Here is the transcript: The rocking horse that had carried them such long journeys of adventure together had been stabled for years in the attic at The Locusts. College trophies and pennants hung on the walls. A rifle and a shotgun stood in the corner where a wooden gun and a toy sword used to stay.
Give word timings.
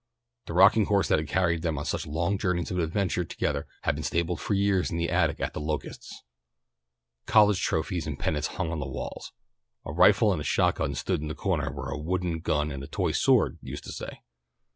The 0.47 0.53
rocking 0.53 0.85
horse 0.85 1.09
that 1.09 1.19
had 1.19 1.27
carried 1.27 1.61
them 1.61 1.77
such 1.85 2.07
long 2.07 2.39
journeys 2.39 2.71
of 2.71 2.79
adventure 2.79 3.23
together 3.23 3.67
had 3.83 3.93
been 3.93 4.03
stabled 4.03 4.41
for 4.41 4.55
years 4.55 4.89
in 4.89 4.97
the 4.97 5.11
attic 5.11 5.39
at 5.39 5.53
The 5.53 5.61
Locusts. 5.61 6.23
College 7.27 7.61
trophies 7.61 8.07
and 8.07 8.17
pennants 8.17 8.47
hung 8.57 8.71
on 8.71 8.79
the 8.79 8.87
walls. 8.89 9.31
A 9.85 9.93
rifle 9.93 10.31
and 10.31 10.41
a 10.41 10.43
shotgun 10.43 10.95
stood 10.95 11.21
in 11.21 11.27
the 11.27 11.35
corner 11.35 11.71
where 11.71 11.89
a 11.89 11.99
wooden 12.01 12.39
gun 12.39 12.71
and 12.71 12.81
a 12.81 12.87
toy 12.87 13.11
sword 13.11 13.59
used 13.61 13.83
to 13.83 13.91
stay. 13.91 14.23